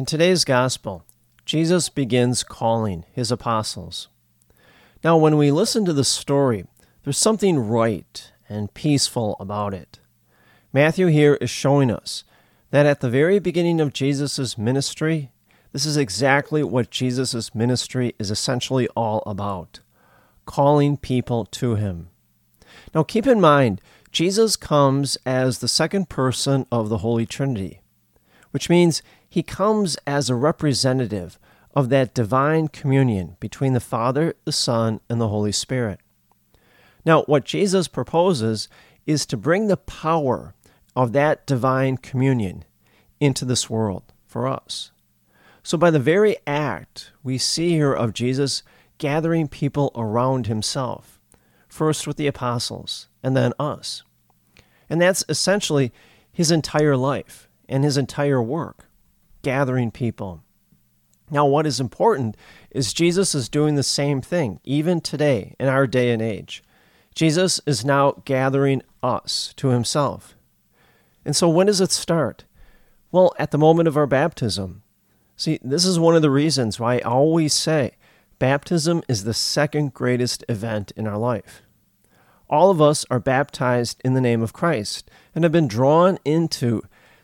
[0.00, 1.04] In today's Gospel,
[1.44, 4.08] Jesus begins calling his apostles.
[5.04, 6.64] Now, when we listen to the story,
[7.04, 9.98] there's something right and peaceful about it.
[10.72, 12.24] Matthew here is showing us
[12.70, 15.32] that at the very beginning of Jesus' ministry,
[15.72, 19.80] this is exactly what Jesus' ministry is essentially all about
[20.46, 22.08] calling people to him.
[22.94, 27.82] Now, keep in mind, Jesus comes as the second person of the Holy Trinity,
[28.50, 31.38] which means he comes as a representative
[31.74, 36.00] of that divine communion between the Father, the Son, and the Holy Spirit.
[37.04, 38.68] Now, what Jesus proposes
[39.06, 40.54] is to bring the power
[40.96, 42.64] of that divine communion
[43.20, 44.90] into this world for us.
[45.62, 48.62] So, by the very act we see here of Jesus
[48.98, 51.20] gathering people around himself,
[51.68, 54.02] first with the apostles and then us.
[54.88, 55.92] And that's essentially
[56.32, 58.88] his entire life and his entire work,
[59.42, 60.42] gathering people.
[61.30, 62.36] Now, what is important
[62.70, 66.62] is Jesus is doing the same thing, even today in our day and age.
[67.14, 70.36] Jesus is now gathering us to himself.
[71.24, 72.44] And so, when does it start?
[73.12, 74.82] Well, at the moment of our baptism.
[75.36, 77.92] See, this is one of the reasons why I always say
[78.38, 81.62] baptism is the second greatest event in our life.
[82.48, 86.82] All of us are baptized in the name of Christ and have been drawn into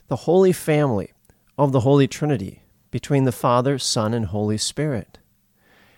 [0.08, 1.12] the holy family
[1.58, 5.18] of the Holy Trinity between the Father, Son, and Holy Spirit.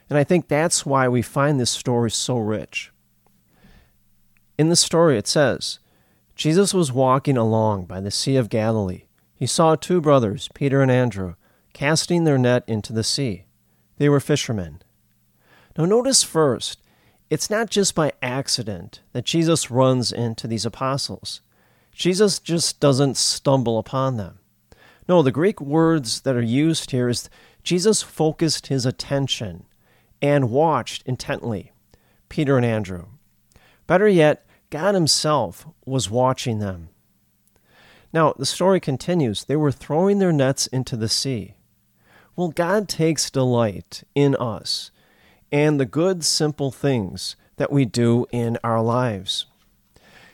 [0.09, 2.91] And I think that's why we find this story so rich.
[4.57, 5.79] In the story, it says
[6.35, 9.05] Jesus was walking along by the Sea of Galilee.
[9.35, 11.35] He saw two brothers, Peter and Andrew,
[11.73, 13.45] casting their net into the sea.
[13.99, 14.83] They were fishermen.
[15.77, 16.83] Now, notice first,
[17.31, 21.41] it's not just by accident that Jesus runs into these apostles.
[21.99, 24.39] Jesus just doesn't stumble upon them.
[25.09, 27.29] No, the Greek words that are used here is
[27.65, 29.65] Jesus focused his attention
[30.23, 31.73] and watched intently
[32.29, 33.07] Peter and Andrew.
[33.89, 36.91] Better yet, God Himself was watching them.
[38.13, 39.45] Now, the story continues.
[39.45, 41.57] They were throwing their nets into the sea.
[42.37, 44.93] Well, God takes delight in us
[45.51, 49.47] and the good, simple things that we do in our lives.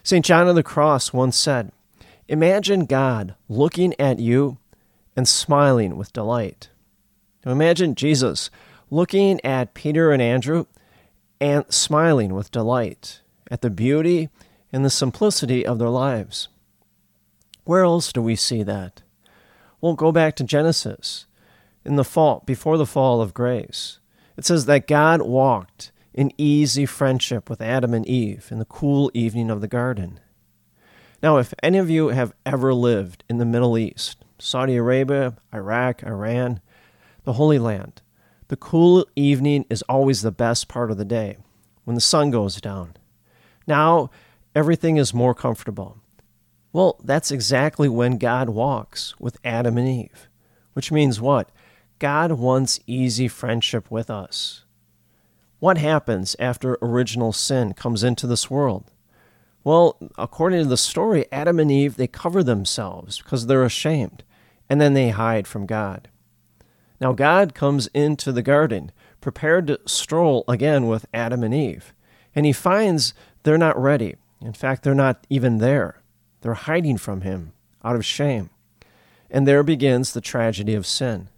[0.07, 0.23] St.
[0.23, 1.73] John of the Cross once said,
[2.29, 4.59] Imagine God looking at you
[5.17, 6.69] and smiling with delight.
[7.45, 8.51] Now imagine Jesus
[8.91, 10.67] looking at Peter and Andrew
[11.41, 14.29] and smiling with delight at the beauty
[14.71, 16.49] and the simplicity of their lives.
[17.65, 19.01] Where else do we see that?
[19.81, 21.25] Well, go back to Genesis
[21.83, 24.01] in the fall, before the fall of grace.
[24.37, 29.11] It says that God walked in easy friendship with Adam and Eve in the cool
[29.13, 30.21] evening of the garden.
[31.23, 36.03] Now, if any of you have ever lived in the Middle East Saudi Arabia, Iraq,
[36.03, 36.61] Iran,
[37.25, 38.03] the Holy Land.
[38.49, 41.39] The cool evening is always the best part of the day,
[41.85, 42.95] when the sun goes down.
[43.67, 44.11] Now,
[44.55, 45.99] everything is more comfortable.
[46.73, 50.29] Well, that's exactly when God walks with Adam and Eve,
[50.75, 51.51] which means what?
[51.99, 54.64] God wants easy friendship with us.
[55.65, 58.91] What happens after original sin comes into this world?
[59.65, 64.25] Well, according to the story, Adam and Eve, they cover themselves because they're ashamed,
[64.69, 66.09] and then they hide from God.
[67.01, 71.95] Now, God comes into the garden, prepared to stroll again with Adam and Eve,
[72.35, 73.15] and he finds
[73.45, 74.17] they're not ready.
[74.43, 76.03] In fact, they're not even there.
[76.43, 78.51] They're hiding from him out of shame.
[79.31, 81.31] And there begins the tragedy of sin.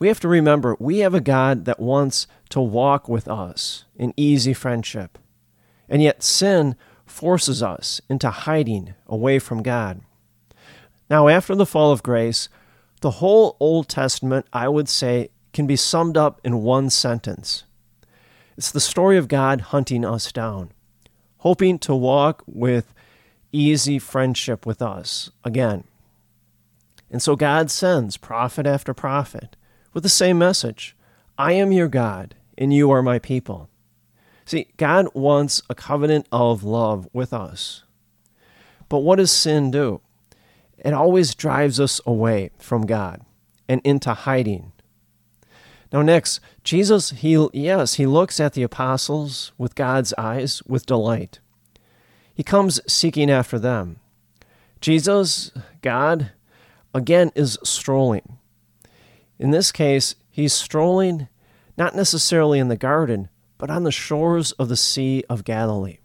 [0.00, 4.14] We have to remember we have a God that wants to walk with us in
[4.16, 5.18] easy friendship.
[5.88, 6.74] And yet, sin
[7.04, 10.00] forces us into hiding away from God.
[11.10, 12.48] Now, after the fall of grace,
[13.02, 17.64] the whole Old Testament, I would say, can be summed up in one sentence.
[18.56, 20.70] It's the story of God hunting us down,
[21.38, 22.94] hoping to walk with
[23.52, 25.84] easy friendship with us again.
[27.10, 29.56] And so God sends prophet after prophet
[29.92, 30.96] with the same message
[31.38, 33.70] I am your God, and you are my people.
[34.44, 37.84] See, God wants a covenant of love with us.
[38.88, 40.00] But what does sin do?
[40.76, 43.24] It always drives us away from God
[43.68, 44.72] and into hiding.
[45.92, 51.40] Now, next, Jesus, he, yes, he looks at the apostles with God's eyes with delight.
[52.34, 53.98] He comes seeking after them.
[54.80, 55.52] Jesus,
[55.82, 56.32] God,
[56.94, 58.38] again is strolling.
[59.40, 61.26] In this case, he's strolling
[61.78, 65.96] not necessarily in the garden, but on the shores of the Sea of Galilee.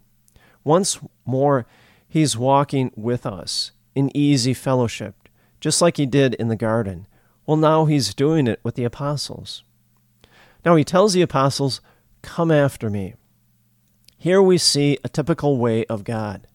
[0.64, 1.66] Once more,
[2.08, 5.28] he's walking with us in easy fellowship,
[5.60, 7.06] just like he did in the garden.
[7.44, 9.64] Well, now he's doing it with the apostles.
[10.64, 11.82] Now he tells the apostles,
[12.22, 13.16] Come after me.
[14.16, 16.46] Here we see a typical way of God.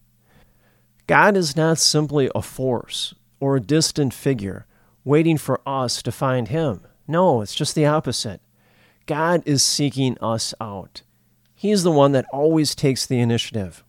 [1.05, 4.65] God is not simply a force or a distant figure
[5.03, 6.81] waiting for us to find him.
[7.07, 8.41] No, it's just the opposite.
[9.05, 11.01] God is seeking us out.
[11.55, 13.83] He's the one that always takes the initiative.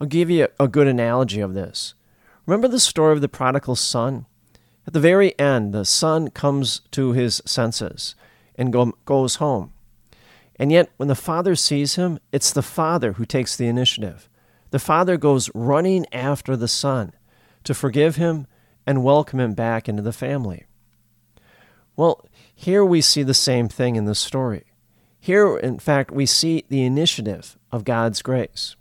[0.00, 1.94] I'll give you a good analogy of this.
[2.46, 4.26] Remember the story of the prodigal son?
[4.86, 8.14] At the very end, the son comes to his senses
[8.54, 9.72] and go, goes home.
[10.56, 14.28] And yet, when the father sees him, it's the father who takes the initiative.
[14.70, 17.12] The father goes running after the son
[17.64, 18.46] to forgive him
[18.86, 20.64] and welcome him back into the family.
[21.96, 24.64] Well, here we see the same thing in the story.
[25.18, 28.76] Here, in fact, we see the initiative of God's grace.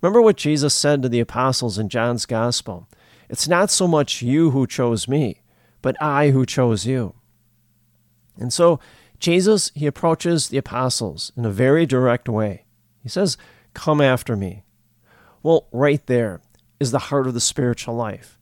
[0.00, 2.88] Remember what Jesus said to the apostles in John's Gospel
[3.28, 5.42] It's not so much you who chose me,
[5.82, 7.14] but I who chose you.
[8.38, 8.80] And so,
[9.18, 12.64] Jesus, he approaches the apostles in a very direct way.
[13.02, 13.36] He says,
[13.74, 14.64] Come after me.
[15.42, 16.40] Well, right there
[16.80, 18.38] is the heart of the spiritual life.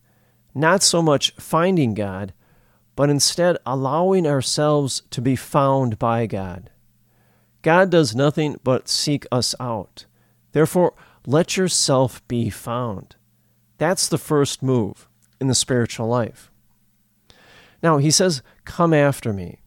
[0.54, 2.32] Not so much finding God,
[2.96, 6.70] but instead allowing ourselves to be found by God.
[7.62, 10.06] God does nothing but seek us out.
[10.52, 10.94] Therefore,
[11.26, 13.16] let yourself be found.
[13.78, 15.08] That's the first move
[15.40, 16.50] in the spiritual life.
[17.82, 19.58] Now, he says, Come after me.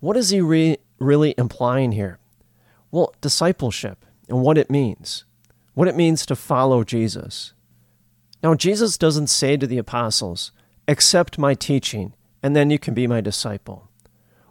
[0.00, 2.18] What is he re- really implying here?
[2.90, 5.24] Well, discipleship and what it means,
[5.74, 7.52] what it means to follow Jesus.
[8.44, 10.52] Now, Jesus doesn't say to the apostles,
[10.86, 13.88] Accept my teaching and then you can be my disciple.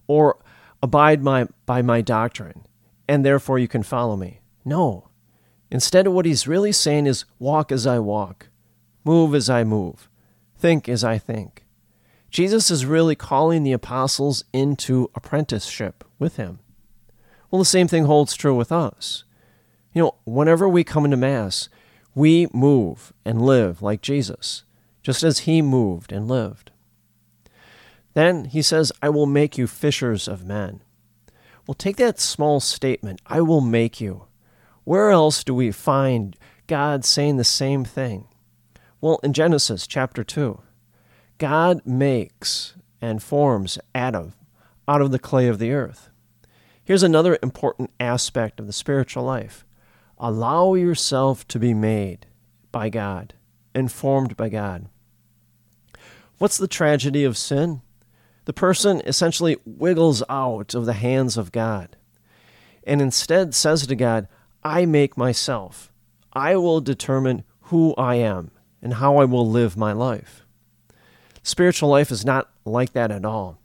[0.07, 0.39] Or
[0.81, 2.65] abide my, by my doctrine,
[3.07, 4.41] and therefore you can follow me.
[4.65, 5.09] No.
[5.69, 8.47] Instead, what he's really saying is walk as I walk,
[9.03, 10.09] move as I move,
[10.57, 11.63] think as I think.
[12.31, 16.57] Jesus is really calling the apostles into apprenticeship with him.
[17.51, 19.23] Well, the same thing holds true with us.
[19.93, 21.69] You know, whenever we come into Mass,
[22.15, 24.63] we move and live like Jesus,
[25.01, 26.71] just as he moved and lived.
[28.13, 30.81] Then he says, I will make you fishers of men.
[31.65, 34.25] Well, take that small statement, I will make you.
[34.83, 36.35] Where else do we find
[36.67, 38.27] God saying the same thing?
[38.99, 40.61] Well, in Genesis chapter 2,
[41.37, 44.33] God makes and forms Adam
[44.87, 46.09] out of the clay of the earth.
[46.83, 49.65] Here's another important aspect of the spiritual life
[50.17, 52.25] allow yourself to be made
[52.71, 53.33] by God
[53.73, 54.87] and formed by God.
[56.37, 57.81] What's the tragedy of sin?
[58.45, 61.95] the person essentially wiggles out of the hands of God
[62.83, 64.27] and instead says to God,
[64.63, 65.91] I make myself.
[66.33, 68.51] I will determine who I am
[68.81, 70.45] and how I will live my life.
[71.43, 73.59] Spiritual life is not like that at all.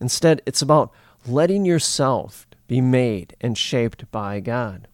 [0.00, 0.92] Instead, it's about
[1.26, 4.88] letting yourself be made and shaped by God.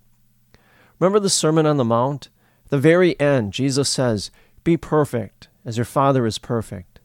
[1.05, 2.31] Remember the Sermon on the Mount?
[2.71, 4.31] The very end, Jesus says,
[4.65, 6.99] Be perfect as your Father is perfect.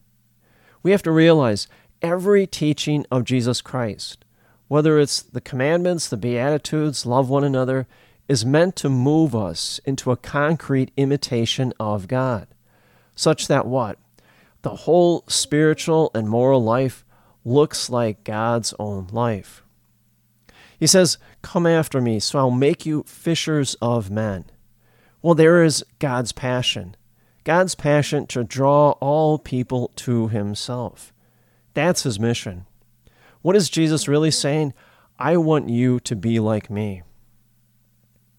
[0.82, 1.68] We have to realize
[2.02, 4.24] every teaching of Jesus Christ,
[4.70, 7.88] whether it's the commandments, the Beatitudes, love one another,
[8.30, 12.48] is meant to move us into a concrete imitation of God,
[13.18, 14.00] such that what?
[14.62, 17.04] The whole spiritual and moral life
[17.44, 19.62] looks like God's own life.
[20.80, 24.46] He says, Come after me, so I'll make you fishers of men.
[25.22, 26.96] Well, there is God's passion.
[27.44, 31.14] God's passion to draw all people to himself.
[31.74, 32.66] That's his mission.
[33.42, 34.74] What is Jesus really saying?
[35.18, 37.04] I want you to be like me.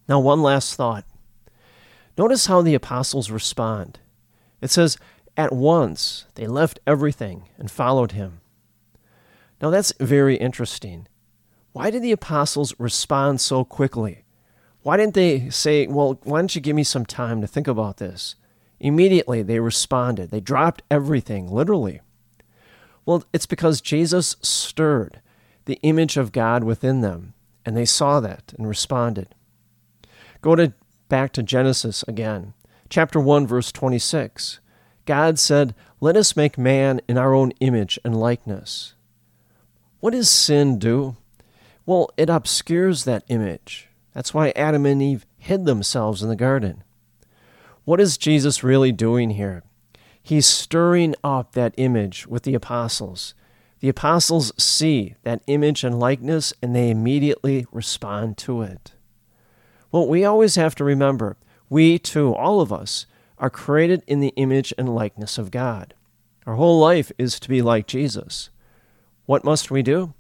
[0.09, 1.05] Now, one last thought.
[2.17, 3.99] Notice how the apostles respond.
[4.61, 4.97] It says,
[5.37, 8.41] At once they left everything and followed him.
[9.61, 11.07] Now, that's very interesting.
[11.73, 14.25] Why did the apostles respond so quickly?
[14.83, 17.99] Why didn't they say, Well, why don't you give me some time to think about
[17.99, 18.35] this?
[18.81, 20.31] Immediately they responded.
[20.31, 22.01] They dropped everything, literally.
[23.05, 25.21] Well, it's because Jesus stirred
[25.67, 27.35] the image of God within them,
[27.65, 29.35] and they saw that and responded.
[30.41, 30.73] Go to
[31.09, 32.55] back to Genesis again.
[32.89, 34.61] Chapter 1 verse 26.
[35.05, 38.95] God said, "Let us make man in our own image and likeness."
[40.01, 41.17] What does sin do?
[41.91, 43.89] Well, it obscures that image.
[44.15, 46.85] That's why Adam and Eve hid themselves in the garden.
[47.85, 49.65] What is Jesus really doing here?
[50.23, 53.35] He's stirring up that image with the apostles.
[53.81, 58.93] The apostles see that image and likeness and they immediately respond to it.
[59.91, 63.07] Well, we always have to remember we too, all of us,
[63.37, 65.95] are created in the image and likeness of God.
[66.47, 68.49] Our whole life is to be like Jesus.
[69.27, 70.15] What must we do?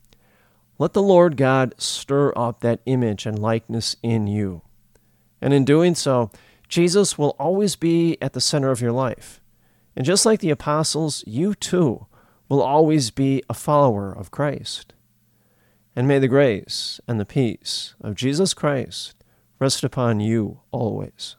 [0.80, 4.62] Let the Lord God stir up that image and likeness in you.
[5.38, 6.30] And in doing so,
[6.68, 9.42] Jesus will always be at the center of your life.
[9.94, 12.06] And just like the apostles, you too
[12.48, 14.94] will always be a follower of Christ.
[15.94, 19.22] And may the grace and the peace of Jesus Christ
[19.58, 21.36] rest upon you always.